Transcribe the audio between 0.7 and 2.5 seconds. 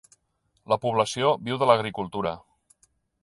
La població viu de l'agricultura.